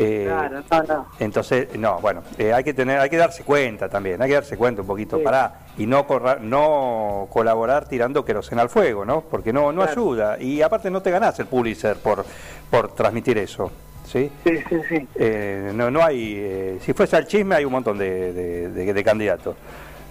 Eh, 0.00 0.26
claro, 0.26 0.62
no, 0.70 0.82
no. 0.84 1.06
Entonces, 1.18 1.76
no, 1.76 1.98
bueno, 2.00 2.22
eh, 2.38 2.52
hay 2.52 2.62
que 2.62 2.72
tener, 2.72 3.00
hay 3.00 3.10
que 3.10 3.16
darse 3.16 3.42
cuenta 3.42 3.88
también, 3.88 4.22
hay 4.22 4.28
que 4.28 4.34
darse 4.34 4.56
cuenta 4.56 4.82
un 4.82 4.86
poquito 4.86 5.20
para 5.20 5.66
y 5.76 5.86
no 5.86 6.06
no 6.40 7.26
colaborar 7.30 7.88
tirando 7.88 8.24
queroseno 8.24 8.62
al 8.62 8.68
fuego, 8.68 9.04
¿no? 9.04 9.22
Porque 9.22 9.52
no 9.52 9.72
no 9.72 9.82
ayuda 9.82 10.40
y 10.40 10.62
aparte 10.62 10.88
no 10.88 11.02
te 11.02 11.10
ganás 11.10 11.38
el 11.40 11.46
Pulitzer 11.46 11.96
por 11.96 12.24
por 12.70 12.94
transmitir 12.94 13.38
eso. 13.38 13.72
¿Sí? 14.06 14.30
Sí, 14.44 14.58
sí, 14.68 14.80
sí. 14.88 15.08
Eh, 15.16 15.72
no, 15.74 15.90
no 15.90 16.02
hay, 16.02 16.78
si 16.80 16.92
fuese 16.94 17.16
al 17.16 17.26
chisme 17.26 17.56
hay 17.56 17.64
un 17.64 17.72
montón 17.72 17.98
de, 17.98 18.32
de, 18.32 18.92
de 18.94 19.04
candidatos. 19.04 19.56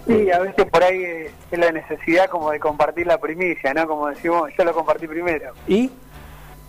Sí, 0.06 0.32
a 0.32 0.40
veces 0.40 0.66
por 0.66 0.84
ahí 0.84 1.04
es 1.52 1.60
la 1.60 1.72
necesidad 1.72 2.30
como 2.30 2.52
de 2.52 2.60
compartir 2.60 3.08
la 3.08 3.18
primicia, 3.18 3.74
¿no? 3.74 3.88
Como 3.88 4.08
decimos, 4.08 4.52
yo 4.58 4.64
lo 4.64 4.74
compartí 4.74 5.08
primero. 5.08 5.52
¿Y? 5.68 5.92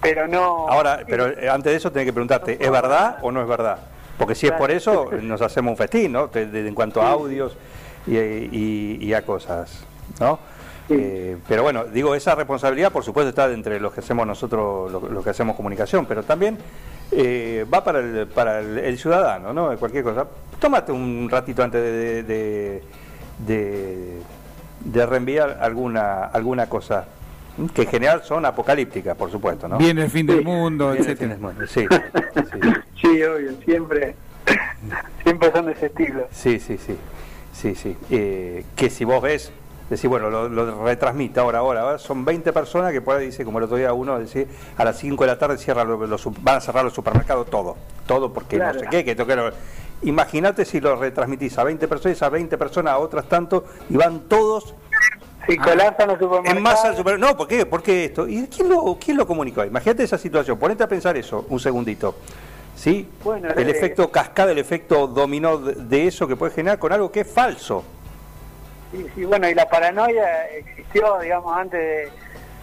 Pero 0.00 0.28
no... 0.28 0.68
Ahora, 0.68 1.00
pero 1.06 1.28
eh, 1.28 1.48
antes 1.48 1.72
de 1.72 1.76
eso 1.76 1.90
tenés 1.90 2.06
que 2.06 2.12
preguntarte, 2.12 2.56
¿es 2.60 2.70
verdad 2.70 3.18
o 3.22 3.32
no 3.32 3.42
es 3.42 3.48
verdad? 3.48 3.78
Porque 4.18 4.34
si 4.34 4.46
es 4.46 4.52
por 4.52 4.70
eso, 4.70 5.10
nos 5.22 5.40
hacemos 5.42 5.72
un 5.72 5.76
festín, 5.76 6.12
¿no? 6.12 6.30
en 6.34 6.74
cuanto 6.74 7.00
a 7.00 7.10
audios 7.10 7.56
y, 8.06 9.12
a 9.12 9.22
cosas, 9.22 9.84
¿no? 10.18 10.38
Eh, 10.90 11.36
pero 11.46 11.62
bueno, 11.62 11.84
digo, 11.84 12.14
esa 12.14 12.34
responsabilidad 12.34 12.90
por 12.90 13.04
supuesto 13.04 13.28
está 13.28 13.50
entre 13.52 13.78
los 13.78 13.92
que 13.92 14.00
hacemos 14.00 14.26
nosotros, 14.26 14.90
los 14.90 15.22
que 15.22 15.30
hacemos 15.30 15.54
comunicación, 15.54 16.06
pero 16.06 16.22
también 16.22 16.58
eh, 17.12 17.66
va 17.72 17.84
para 17.84 18.00
el, 18.00 18.26
para 18.26 18.60
el, 18.60 18.98
ciudadano, 18.98 19.52
¿no? 19.52 19.76
Cualquier 19.76 20.02
cosa. 20.02 20.26
Tómate 20.58 20.90
un 20.90 21.28
ratito 21.30 21.62
antes 21.62 21.80
de, 21.80 22.82
de, 23.46 24.22
de 24.80 25.06
reenviar 25.06 25.58
alguna, 25.60 26.24
alguna 26.24 26.68
cosa 26.68 27.04
que 27.74 27.82
en 27.82 27.88
general 27.88 28.22
son 28.24 28.44
apocalípticas, 28.44 29.16
por 29.16 29.30
supuesto, 29.30 29.68
¿no? 29.68 29.78
Viene 29.78 30.04
el 30.04 30.10
fin 30.10 30.26
del 30.26 30.44
mundo, 30.44 30.94
etcétera. 30.94 31.36
Sí, 31.66 31.86
sí. 33.00 33.22
obvio, 33.22 33.52
siempre, 33.64 34.14
siempre 35.22 35.52
son 35.52 35.66
de 35.66 35.72
ese 35.72 35.86
estilo. 35.86 36.28
Sí, 36.30 36.60
sí, 36.60 36.78
sí, 36.78 36.96
sí, 37.52 37.74
sí. 37.74 37.96
Eh, 38.10 38.64
que 38.76 38.90
si 38.90 39.04
vos 39.04 39.20
ves, 39.20 39.52
decir, 39.90 40.08
bueno, 40.08 40.30
lo, 40.30 40.84
retransmite 40.84 41.40
ahora, 41.40 41.58
ahora, 41.58 41.98
son 41.98 42.24
20 42.24 42.52
personas 42.52 42.92
que 42.92 43.00
puede 43.00 43.20
dice, 43.20 43.44
como 43.44 43.58
el 43.58 43.64
otro 43.64 43.76
día 43.76 43.92
uno, 43.92 44.18
decir, 44.18 44.46
a 44.76 44.84
las 44.84 44.98
5 44.98 45.24
de 45.24 45.28
la 45.28 45.38
tarde 45.38 45.58
cierra 45.58 45.84
los, 45.84 46.42
van 46.42 46.56
a 46.56 46.60
cerrar 46.60 46.84
los 46.84 46.94
supermercados, 46.94 47.48
todo, 47.50 47.76
todo 48.06 48.32
porque 48.32 48.58
no 48.58 48.72
sé 48.74 48.86
qué, 48.90 49.04
que 49.04 49.14
toque 49.14 49.36
Imagínate 50.02 50.64
si 50.64 50.80
lo 50.80 50.94
retransmitís 50.94 51.58
a 51.58 51.64
20 51.64 51.88
personas, 51.88 52.22
a 52.22 52.28
20 52.28 52.56
personas, 52.56 52.92
a 52.92 52.98
otras 52.98 53.28
tanto, 53.28 53.64
y 53.90 53.96
van 53.96 54.20
todos 54.28 54.76
y 55.48 55.56
colapsan 55.56 56.08
los 56.08 56.18
supermercados. 56.18 56.56
En 56.56 56.62
masa 56.62 56.94
super... 56.94 57.18
No, 57.18 57.36
¿por 57.36 57.48
qué? 57.48 57.66
¿por 57.66 57.82
qué 57.82 58.04
esto? 58.06 58.28
¿Y 58.28 58.46
quién 58.48 58.68
lo, 58.68 58.98
quién 59.00 59.16
lo 59.16 59.26
comunicó? 59.26 59.64
Imagínate 59.64 60.04
esa 60.04 60.18
situación, 60.18 60.58
ponete 60.58 60.84
a 60.84 60.88
pensar 60.88 61.16
eso 61.16 61.46
un 61.48 61.58
segundito. 61.58 62.14
¿Sí? 62.76 63.08
Bueno, 63.24 63.48
el 63.56 63.68
eh, 63.68 63.72
efecto 63.72 64.10
cascada, 64.12 64.52
el 64.52 64.58
efecto 64.58 65.08
dominó 65.08 65.58
de 65.58 66.06
eso 66.06 66.28
que 66.28 66.36
puede 66.36 66.52
generar 66.52 66.78
con 66.78 66.92
algo 66.92 67.10
que 67.10 67.20
es 67.20 67.28
falso. 67.28 67.82
Sí, 68.92 69.04
sí, 69.14 69.24
bueno, 69.24 69.48
y 69.48 69.54
la 69.54 69.68
paranoia 69.68 70.46
existió, 70.46 71.18
digamos, 71.18 71.56
antes 71.56 72.10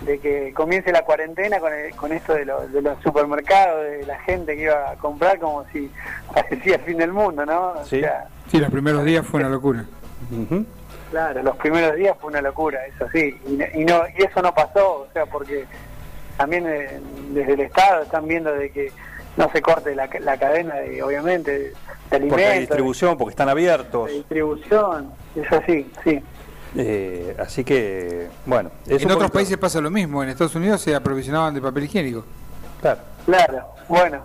de, 0.06 0.20
que 0.20 0.54
comience 0.54 0.92
la 0.94 1.04
cuarentena 1.04 1.60
con, 1.60 1.72
con 1.98 2.14
esto 2.14 2.34
de, 2.34 2.46
de, 2.46 2.82
los 2.82 3.02
supermercados, 3.04 3.84
de 3.84 4.06
la 4.06 4.18
gente 4.20 4.56
que 4.56 4.64
iba 4.64 4.92
a 4.92 4.96
comprar 4.96 5.38
como 5.38 5.66
si 5.74 5.92
parecía 6.34 6.76
el 6.76 6.82
fin 6.82 6.98
del 6.98 7.12
mundo, 7.12 7.46
¿no? 7.46 7.84
sí, 7.84 8.02
sí 8.50 8.58
los 8.58 8.72
primeros 8.72 9.04
días 9.04 9.26
fue 9.28 9.42
una 9.42 9.50
locura. 9.50 9.86
Claro, 11.12 11.44
los 11.44 11.56
primeros 11.58 11.96
días 11.96 12.18
fue 12.20 12.32
una 12.32 12.42
locura, 12.42 12.86
eso 12.88 13.08
sí, 13.14 13.40
y, 13.48 13.86
no, 13.86 14.04
y 14.18 14.24
eso 14.24 14.42
no 14.42 14.54
pasó, 14.54 15.02
o 15.02 15.08
sea, 15.14 15.26
porque 15.26 15.66
también 16.38 16.66
eh, 16.68 17.00
desde 17.32 17.54
el 17.54 17.60
Estado 17.62 18.04
están 18.04 18.28
viendo 18.28 18.52
de 18.52 18.72
que 18.72 18.92
no 19.38 19.50
se 19.52 19.62
corte 19.62 19.96
la, 19.96 20.08
cadena, 20.08 20.76
de, 20.76 21.04
obviamente, 21.04 21.52
de 21.52 21.74
alimentos. 22.12 22.30
Porque 22.30 22.46
hay 22.46 22.60
distribución, 22.62 23.18
porque 23.18 23.32
están 23.32 23.50
abiertos. 23.50 24.08
De 24.08 24.14
distribución, 24.14 25.12
es 25.36 25.52
así, 25.52 25.90
sí. 26.04 26.22
Eh, 26.78 27.36
así 27.40 27.64
que, 27.64 28.28
bueno. 28.46 28.72
en 28.88 29.12
otros 29.12 29.32
países 29.32 29.58
pasa 29.58 29.80
lo 29.80 29.90
mismo, 29.90 30.24
en 30.24 30.30
Estados 30.30 30.56
Unidos 30.56 30.82
se 30.82 30.96
aprovisionaban 30.96 31.54
de 31.54 31.62
papel 31.62 31.86
higiénico. 31.86 32.26
Claro. 32.82 33.00
Claro, 33.26 33.66
bueno. 33.88 34.24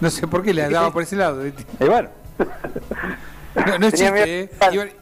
No 0.00 0.10
sé 0.10 0.26
por 0.26 0.42
qué 0.42 0.52
le 0.52 0.68
daba 0.68 0.90
por 0.92 1.02
ese 1.02 1.16
lado. 1.16 1.46
Y 1.46 1.52
bueno. 1.80 2.08
No, 3.56 3.86
es 3.86 3.94
chiste, 3.94 4.42
¿eh? 4.42 4.50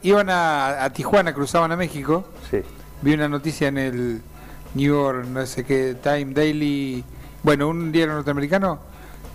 iban, 0.03 0.29
a, 0.31 0.91
Tijuana, 0.93 1.35
cruzaban 1.35 1.73
a 1.73 1.77
México. 1.77 2.25
Sí. 2.51 2.63
Vi 3.03 3.15
una 3.15 3.29
noticia 3.29 3.69
en 3.69 3.79
el 3.79 4.23
New 4.75 4.95
York, 4.95 5.27
no 5.27 5.45
sé 5.47 5.65
qué, 5.65 5.97
Time 6.03 6.33
Daily, 6.33 7.05
bueno, 7.43 7.69
un 7.69 7.93
diario 7.93 8.15
norteamericano, 8.15 8.81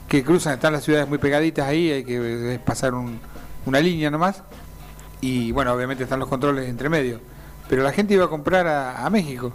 que 0.08 0.24
cruzan, 0.24 0.54
están 0.54 0.74
las 0.74 0.84
ciudades 0.84 1.08
muy 1.08 1.18
pegaditas 1.18 1.68
ahí, 1.68 1.92
hay 1.92 2.04
que 2.04 2.60
pasar 2.66 2.94
una 3.66 3.80
línea 3.80 4.10
nomás. 4.10 4.44
Y 5.22 5.52
bueno, 5.52 5.74
obviamente 5.74 6.04
están 6.04 6.20
los 6.20 6.30
controles 6.30 6.70
entre 6.70 6.90
medio. 6.90 7.20
Pero 7.68 7.84
la 7.84 7.92
gente 7.92 8.14
iba 8.14 8.26
a 8.26 8.30
comprar 8.30 8.68
a, 8.68 9.10
México. 9.10 9.52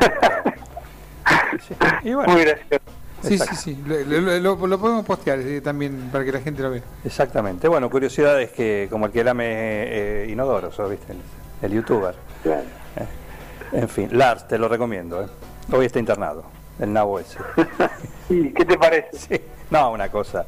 Muy 2.04 2.44
gracioso. 2.44 2.81
Sí, 3.22 3.38
sí, 3.38 3.56
sí, 3.56 3.84
lo, 3.86 4.58
podemos 4.58 5.04
postear 5.04 5.38
eh, 5.38 5.60
también 5.60 6.08
para 6.10 6.24
que 6.24 6.32
la 6.32 6.40
gente 6.40 6.62
lo 6.62 6.70
vea. 6.70 6.82
Exactamente. 7.04 7.68
Bueno, 7.68 7.88
curiosidades 7.88 8.50
que 8.50 8.88
como 8.90 9.06
el 9.06 9.12
que 9.12 9.22
lame 9.22 9.44
eh, 9.46 10.28
inodoro, 10.28 10.70
¿viste? 10.88 11.14
El, 11.62 11.72
youtuber. 11.72 12.14
Claro. 12.42 12.62
Eh, 12.96 13.78
en 13.78 13.88
fin, 13.88 14.08
Lars, 14.12 14.48
te 14.48 14.58
lo 14.58 14.68
recomiendo. 14.68 15.28
Hoy 15.70 15.86
está 15.86 16.00
internado, 16.00 16.44
el 16.80 16.92
nabo 16.92 17.20
ese. 17.20 17.38
sí, 18.28 18.52
¿qué 18.56 18.64
te 18.64 18.76
parece? 18.76 19.44
No, 19.70 19.92
una 19.92 20.08
cosa, 20.10 20.46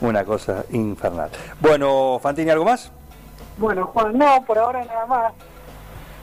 una 0.00 0.24
cosa 0.24 0.64
infernal. 0.72 1.30
Bueno, 1.60 2.18
Fantini, 2.20 2.50
¿algo 2.50 2.64
más? 2.64 2.90
Bueno, 3.58 3.86
Juan, 3.86 4.18
no, 4.18 4.44
por 4.44 4.58
ahora 4.58 4.84
nada 4.84 5.06
más. 5.06 5.32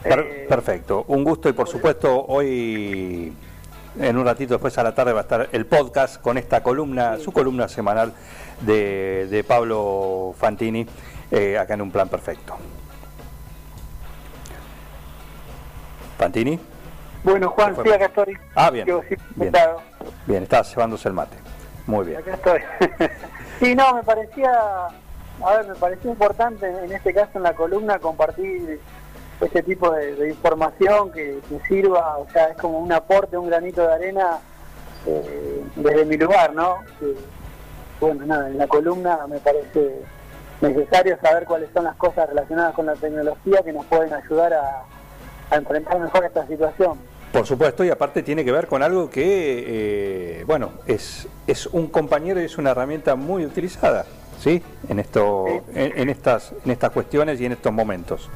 Perfecto, 0.04 1.06
un 1.08 1.24
gusto 1.24 1.50
y 1.50 1.54
por 1.54 1.68
supuesto 1.68 2.26
hoy 2.28 3.34
en 4.00 4.18
un 4.18 4.26
ratito 4.26 4.54
después 4.54 4.78
a 4.78 4.84
la 4.84 4.96
tarde 4.96 5.14
va 5.14 5.20
a 5.20 5.24
estar 5.24 5.50
el 5.52 5.66
podcast 5.66 6.22
con 6.22 6.38
esta 6.38 6.64
columna, 6.64 7.18
su 7.18 7.32
columna 7.32 7.68
semanal 7.68 8.14
de, 8.62 9.44
Pablo 9.48 10.34
Fantini, 10.38 10.88
eh, 11.32 11.58
acá 11.58 11.74
en 11.74 11.82
un 11.82 11.92
plan 11.92 12.08
perfecto. 12.08 12.56
¿Fantini? 16.18 16.60
Bueno, 17.24 17.50
Juan, 17.50 17.76
sí, 17.84 17.92
acá 17.92 18.06
estoy. 18.06 18.38
Ah, 18.56 18.70
bien. 18.70 18.86
Bien, 19.36 19.54
bien 20.26 20.44
estás 20.44 20.70
llevándose 20.70 21.08
el 21.10 21.14
mate. 21.14 21.38
Muy 21.86 22.06
bien. 22.06 22.20
Acá 22.20 22.34
estoy. 22.36 22.62
sí, 23.60 23.76
no, 23.76 23.96
me 23.96 24.04
parecía, 24.04 24.52
a 25.44 25.54
ver, 25.58 25.68
me 25.68 25.76
parecía 25.76 26.12
importante 26.12 26.68
en 26.68 26.92
este 26.92 27.14
caso 27.14 27.32
en 27.36 27.44
la 27.44 27.54
columna 27.54 28.00
compartir 28.00 28.80
este 29.42 29.64
tipo 29.64 29.92
de, 29.92 30.30
información 30.30 31.12
que, 31.12 31.40
sirva, 31.68 32.18
o 32.18 32.28
sea, 32.32 32.46
es 32.46 32.58
como 32.58 32.80
un 32.80 32.92
aporte, 32.92 33.38
un 33.38 33.48
granito 33.48 33.82
de 33.82 33.94
arena 33.94 34.40
eh, 35.06 35.64
desde 35.76 36.06
mi 36.06 36.18
lugar, 36.18 36.54
¿no? 36.54 36.78
bueno, 38.00 38.26
nada, 38.26 38.48
en 38.48 38.58
la 38.58 38.68
columna 38.68 39.28
me 39.28 39.40
parece 39.40 40.02
necesario 40.62 41.18
saber 41.22 41.46
cuáles 41.46 41.70
son 41.74 41.86
las 41.86 41.96
cosas 41.96 42.30
relacionadas 42.30 42.74
con 42.74 42.86
la 42.86 42.96
tecnología 42.96 43.62
que 43.64 43.74
nos 43.74 43.86
pueden 43.86 44.14
ayudar 44.14 44.54
a, 44.54 44.84
enfrentar 45.56 46.00
mejor 46.00 46.26
esta 46.26 46.46
situación. 46.46 47.00
Por 47.32 47.46
supuesto, 47.46 47.84
y 47.84 47.90
aparte 47.90 48.22
tiene 48.24 48.46
que 48.46 48.52
ver 48.52 48.68
con 48.68 48.84
algo 48.84 49.10
que, 49.10 49.64
eh, 49.68 50.44
bueno, 50.46 50.74
es, 50.86 51.28
es 51.48 51.66
un 51.68 51.88
compañero 51.88 52.42
y 52.42 52.46
es 52.46 52.58
una 52.58 52.72
herramienta 52.72 53.16
muy 53.16 53.46
utilizada, 53.46 54.06
¿sí? 54.40 54.62
En, 54.88 55.00
esto, 55.00 55.46
En, 55.74 56.10
estas, 56.10 56.54
en 56.66 56.72
estas 56.72 56.92
cuestiones 56.92 57.42
y 57.42 57.46
en 57.46 57.54
estos 57.54 57.74
momentos. 57.74 58.30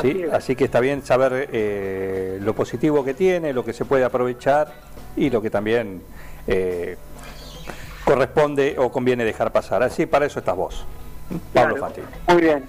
¿Sí? 0.00 0.24
Así, 0.32 0.56
que 0.56 0.64
está 0.64 0.80
bien 0.80 1.02
saber 1.02 1.48
eh, 1.52 2.38
lo 2.40 2.54
positivo 2.54 3.04
que 3.04 3.14
tiene, 3.14 3.52
lo 3.52 3.64
que 3.64 3.72
se 3.72 3.84
puede 3.84 4.04
aprovechar 4.04 4.72
y 5.16 5.30
lo 5.30 5.40
que 5.40 5.50
también 5.50 6.02
eh, 6.46 6.96
corresponde 8.04 8.76
o 8.78 8.90
conviene 8.90 9.24
dejar 9.24 9.52
pasar. 9.52 9.82
Así, 9.82 10.06
para 10.06 10.26
eso 10.26 10.38
estás 10.38 10.56
vos, 10.56 10.84
Pablo 11.52 11.76
Fantini. 11.76 12.06
Muy 12.28 12.42
bien. 12.42 12.64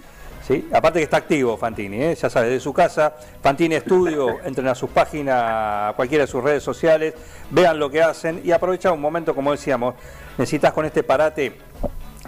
¿Sí? 0.47 0.69
Aparte 0.71 0.99
que 0.99 1.05
está 1.05 1.17
activo 1.17 1.57
Fantini, 1.57 2.03
¿eh? 2.03 2.13
ya 2.13 2.29
sabes, 2.29 2.51
de 2.51 2.59
su 2.59 2.71
casa, 2.71 3.15
Fantini 3.41 3.73
Estudio, 3.73 4.37
entren 4.45 4.67
a 4.67 4.75
sus 4.75 4.91
páginas, 4.91 5.41
a 5.43 5.93
cualquiera 5.95 6.25
de 6.25 6.27
sus 6.27 6.43
redes 6.43 6.61
sociales, 6.61 7.15
vean 7.49 7.79
lo 7.79 7.89
que 7.89 8.03
hacen 8.03 8.41
y 8.43 8.51
aprovechar 8.51 8.91
un 8.91 9.01
momento, 9.01 9.33
como 9.33 9.51
decíamos, 9.51 9.95
necesitas 10.37 10.71
con 10.71 10.85
este 10.85 11.01
parate, 11.01 11.53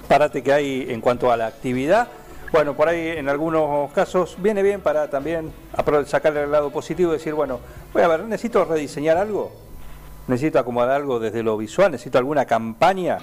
parate 0.07 0.41
que 0.41 0.51
hay 0.51 0.87
en 0.89 0.99
cuanto 0.99 1.31
a 1.31 1.37
la 1.37 1.45
actividad, 1.45 2.07
bueno, 2.51 2.73
por 2.73 2.87
ahí 2.87 3.09
en 3.17 3.29
algunos 3.29 3.91
casos 3.91 4.37
viene 4.39 4.63
bien 4.63 4.81
para 4.81 5.09
también 5.09 5.51
sacarle 6.05 6.43
el 6.43 6.51
lado 6.51 6.69
positivo 6.71 7.11
y 7.11 7.17
decir, 7.17 7.33
bueno, 7.33 7.59
voy 7.93 8.03
a 8.03 8.07
ver, 8.07 8.23
necesito 8.23 8.63
rediseñar 8.65 9.17
algo, 9.17 9.51
necesito 10.27 10.59
acomodar 10.59 10.91
algo 10.91 11.19
desde 11.19 11.43
lo 11.43 11.57
visual, 11.57 11.91
necesito 11.91 12.17
alguna 12.17 12.45
campaña. 12.45 13.17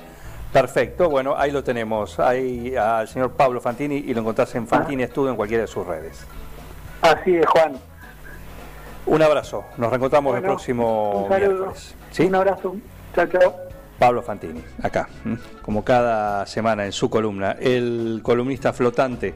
Perfecto, 0.52 1.10
bueno, 1.10 1.34
ahí 1.36 1.50
lo 1.50 1.64
tenemos, 1.64 2.20
ahí 2.20 2.76
al 2.76 3.08
señor 3.08 3.32
Pablo 3.32 3.60
Fantini 3.60 3.96
y 3.96 4.14
lo 4.14 4.20
encontrás 4.20 4.54
en 4.54 4.68
Fantini 4.68 5.02
Estudio 5.02 5.30
en 5.30 5.36
cualquiera 5.36 5.62
de 5.62 5.66
sus 5.66 5.84
redes. 5.84 6.24
Así 7.02 7.36
es, 7.36 7.46
Juan. 7.46 7.76
Un 9.06 9.20
abrazo, 9.20 9.64
nos 9.76 9.90
reencontramos 9.90 10.36
el 10.36 10.42
próximo 10.42 11.26
un 11.26 11.28
miércoles. 11.28 11.94
Un 12.20 12.34
abrazo, 12.36 12.76
chao, 13.14 13.26
chao. 13.26 13.63
Pablo 13.98 14.22
Fantini, 14.22 14.60
acá, 14.82 15.08
como 15.62 15.84
cada 15.84 16.46
semana 16.46 16.84
en 16.84 16.92
su 16.92 17.08
columna, 17.08 17.52
el 17.60 18.20
columnista 18.22 18.72
flotante 18.72 19.34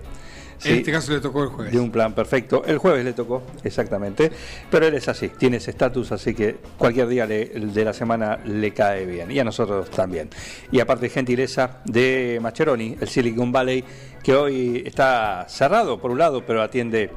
en 0.64 0.78
este 0.78 0.92
caso 0.92 1.12
le 1.12 1.20
tocó 1.20 1.44
el 1.44 1.48
jueves. 1.50 1.72
De 1.72 1.80
un 1.80 1.90
plan 1.90 2.12
perfecto. 2.14 2.62
El 2.66 2.78
jueves 2.78 3.04
le 3.04 3.12
tocó, 3.12 3.42
exactamente. 3.62 4.30
Pero 4.70 4.86
él 4.86 4.94
es 4.94 5.08
así, 5.08 5.28
tiene 5.28 5.58
ese 5.58 5.70
estatus, 5.70 6.12
así 6.12 6.34
que 6.34 6.56
cualquier 6.76 7.08
día 7.08 7.26
de 7.26 7.84
la 7.84 7.92
semana 7.92 8.38
le 8.44 8.72
cae 8.72 9.06
bien. 9.06 9.30
Y 9.30 9.38
a 9.38 9.44
nosotros 9.44 9.90
también. 9.90 10.28
Y 10.72 10.80
aparte, 10.80 11.08
gentileza 11.08 11.80
de 11.84 12.38
Macheroni, 12.42 12.96
el 13.00 13.08
Silicon 13.08 13.52
Valley, 13.52 13.84
que 14.22 14.34
hoy 14.34 14.82
está 14.84 15.46
cerrado 15.48 16.00
por 16.00 16.10
un 16.10 16.18
lado, 16.18 16.44
pero 16.44 16.62
atiende. 16.62 17.10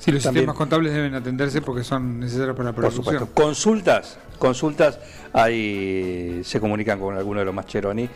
Sí, 0.00 0.10
los 0.12 0.22
sistemas 0.22 0.56
contables 0.56 0.94
deben 0.94 1.14
atenderse 1.14 1.60
porque 1.60 1.84
son 1.84 2.20
necesarios 2.20 2.56
para 2.56 2.70
la 2.70 2.74
producción. 2.74 3.04
Por 3.04 3.12
supuesto. 3.14 3.34
Consultas, 3.34 4.18
consultas, 4.38 4.98
ahí 5.32 6.40
se 6.42 6.58
comunican 6.58 6.98
con 6.98 7.16
alguno 7.16 7.40
de 7.40 7.46
los 7.46 7.54
Macheroni 7.54 8.08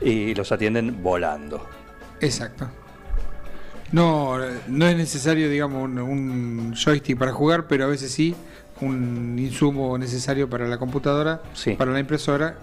y 0.00 0.34
los 0.36 0.52
atienden 0.52 1.02
volando. 1.02 1.66
Exacto. 2.20 2.68
No, 3.90 4.38
no 4.68 4.86
es 4.86 4.96
necesario, 4.96 5.50
digamos, 5.50 5.82
un, 5.82 6.74
joystick 6.76 7.18
para 7.18 7.32
jugar, 7.32 7.66
pero 7.66 7.84
a 7.84 7.88
veces 7.88 8.12
sí, 8.12 8.36
un 8.80 9.36
insumo 9.38 9.98
necesario 9.98 10.48
para 10.48 10.68
la 10.68 10.78
computadora, 10.78 11.42
para 11.76 11.90
la 11.90 11.98
impresora, 11.98 12.56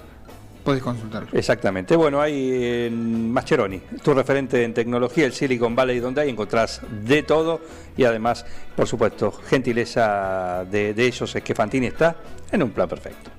podés 0.64 0.82
consultarlo. 0.82 1.30
Exactamente. 1.34 1.96
Bueno, 1.96 2.22
hay 2.22 2.86
en 2.86 3.32
Mascheroni, 3.32 3.82
tu 4.04 4.14
referente 4.14 4.64
en 4.64 4.74
tecnología, 4.74 5.26
el 5.26 5.34
Silicon 5.34 5.76
Valley, 5.76 6.00
donde 6.00 6.22
ahí 6.22 6.30
encontrás 6.30 6.82
de 7.06 7.24
todo 7.24 7.62
y 7.98 8.04
además, 8.04 8.46
por 8.76 8.88
supuesto, 8.88 9.32
gentileza 9.32 10.66
de, 10.70 10.94
de 10.94 11.06
ellos 11.06 11.36
es 11.36 11.44
que 11.44 11.56
Fantini 11.56 11.88
está 11.88 12.16
en 12.52 12.64
un 12.64 12.72
plan 12.72 12.88
perfecto. 12.88 13.39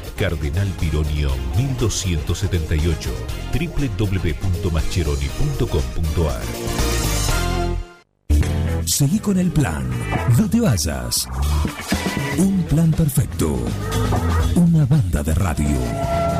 Cardenal 0.21 0.69
Pironio 0.79 1.35
1278 1.57 3.09
www.mascheroni.com.ar 3.51 6.43
Seguí 8.85 9.17
con 9.17 9.39
el 9.39 9.51
plan, 9.51 9.89
no 10.37 10.47
te 10.47 10.59
vayas. 10.59 11.27
Un 12.37 12.61
plan 12.69 12.91
perfecto. 12.91 13.57
Una 14.53 14.85
banda 14.85 15.23
de 15.23 15.33
radio. 15.33 16.30